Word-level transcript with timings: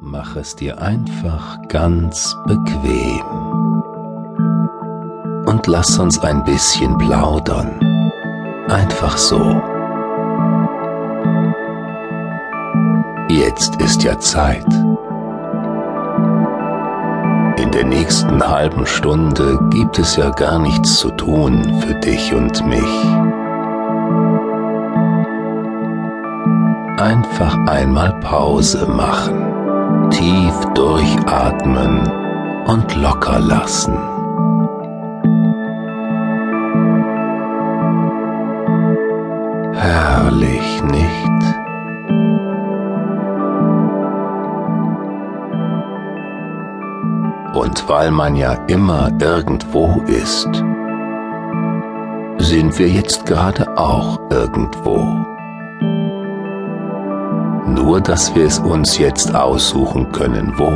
Mach 0.00 0.36
es 0.36 0.54
dir 0.54 0.80
einfach 0.80 1.56
ganz 1.68 2.36
bequem 2.46 3.22
und 5.46 5.66
lass 5.66 5.98
uns 5.98 6.18
ein 6.18 6.44
bisschen 6.44 6.96
plaudern. 6.98 7.80
Einfach 8.68 9.16
so. 9.16 9.38
Jetzt 13.28 13.80
ist 13.80 14.02
ja 14.02 14.18
Zeit. 14.18 14.66
In 17.58 17.70
der 17.72 17.84
nächsten 17.84 18.46
halben 18.46 18.86
Stunde 18.86 19.58
gibt 19.70 19.98
es 19.98 20.16
ja 20.16 20.30
gar 20.30 20.58
nichts 20.58 20.98
zu 20.98 21.10
tun 21.10 21.80
für 21.80 21.94
dich 21.94 22.34
und 22.34 22.66
mich. 22.66 22.82
Einfach 26.98 27.56
einmal 27.66 28.12
Pause 28.20 28.86
machen 28.86 29.45
tief 30.10 30.54
durchatmen 30.74 32.10
und 32.66 32.96
locker 32.96 33.38
lassen. 33.40 33.96
Herrlich, 39.74 40.82
nicht? 40.84 41.26
Und 47.54 47.88
weil 47.88 48.10
man 48.10 48.36
ja 48.36 48.52
immer 48.66 49.10
irgendwo 49.20 50.02
ist, 50.06 50.50
sind 52.38 52.78
wir 52.78 52.88
jetzt 52.88 53.24
gerade 53.26 53.76
auch 53.76 54.20
irgendwo 54.30 55.35
nur 57.86 58.00
dass 58.00 58.34
wir 58.34 58.44
es 58.44 58.58
uns 58.58 58.98
jetzt 58.98 59.32
aussuchen 59.32 60.10
können, 60.10 60.52
wo. 60.56 60.70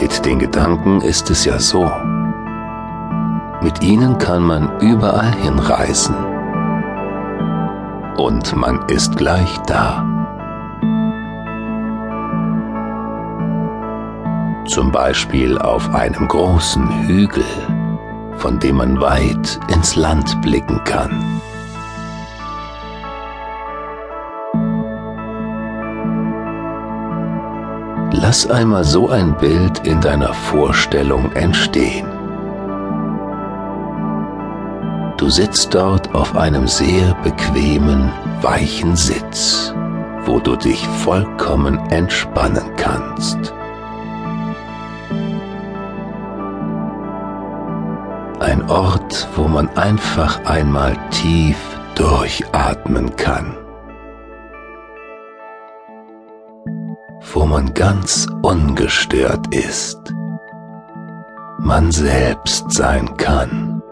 Mit 0.00 0.24
den 0.24 0.38
Gedanken 0.38 1.00
ist 1.00 1.28
es 1.28 1.44
ja 1.44 1.58
so. 1.58 1.90
Mit 3.62 3.82
ihnen 3.82 4.16
kann 4.18 4.44
man 4.44 4.78
überall 4.78 5.34
hinreisen. 5.42 6.14
Und 8.16 8.54
man 8.54 8.86
ist 8.86 9.16
gleich 9.16 9.58
da. 9.66 10.06
Zum 14.68 14.92
Beispiel 14.92 15.58
auf 15.58 15.92
einem 15.92 16.28
großen 16.28 17.08
Hügel, 17.08 17.44
von 18.36 18.60
dem 18.60 18.76
man 18.76 19.00
weit 19.00 19.58
ins 19.74 19.96
Land 19.96 20.40
blicken 20.42 20.80
kann. 20.84 21.40
Lass 28.12 28.50
einmal 28.50 28.84
so 28.84 29.08
ein 29.08 29.36
Bild 29.36 29.86
in 29.86 30.00
deiner 30.00 30.34
Vorstellung 30.34 31.30
entstehen. 31.32 32.06
Du 35.16 35.28
sitzt 35.28 35.74
dort 35.74 36.12
auf 36.14 36.34
einem 36.34 36.66
sehr 36.66 37.14
bequemen, 37.22 38.10
weichen 38.42 38.96
Sitz, 38.96 39.72
wo 40.24 40.40
du 40.40 40.56
dich 40.56 40.84
vollkommen 41.04 41.78
entspannen 41.90 42.74
kannst. 42.76 43.54
Ein 48.40 48.68
Ort, 48.68 49.28
wo 49.36 49.46
man 49.46 49.68
einfach 49.76 50.44
einmal 50.46 50.96
tief 51.10 51.58
durchatmen 51.94 53.14
kann. 53.14 53.56
Wo 57.32 57.46
man 57.46 57.74
ganz 57.74 58.26
ungestört 58.42 59.54
ist, 59.54 60.14
man 61.58 61.92
selbst 61.92 62.72
sein 62.72 63.16
kann. 63.16 63.82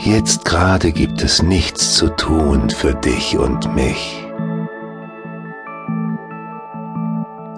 Jetzt 0.00 0.44
gerade 0.44 0.92
gibt 0.92 1.22
es 1.22 1.42
nichts 1.42 1.94
zu 1.94 2.08
tun 2.08 2.70
für 2.70 2.94
dich 2.94 3.36
und 3.36 3.74
mich. 3.74 4.24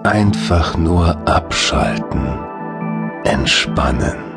Einfach 0.03 0.75
nur 0.75 1.15
abschalten, 1.27 2.39
entspannen. 3.23 4.30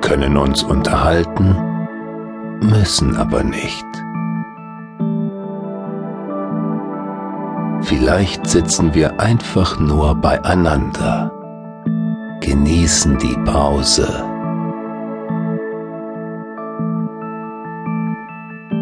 Können 0.00 0.36
uns 0.36 0.62
unterhalten, 0.62 1.56
müssen 2.60 3.16
aber 3.16 3.42
nicht. 3.42 3.84
Vielleicht 7.82 8.46
sitzen 8.46 8.94
wir 8.94 9.20
einfach 9.20 9.78
nur 9.78 10.14
beieinander, 10.16 11.30
genießen 12.40 13.16
die 13.18 13.36
Pause. 13.44 14.08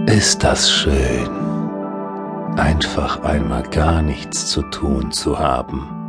Ist 0.06 0.44
das 0.44 0.70
schön, 0.70 1.28
einfach 2.56 3.22
einmal 3.24 3.62
gar 3.64 4.00
nichts 4.00 4.46
zu 4.46 4.62
tun 4.62 5.10
zu 5.10 5.38
haben. 5.38 6.03